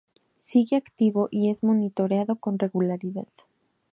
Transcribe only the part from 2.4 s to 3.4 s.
regularidad.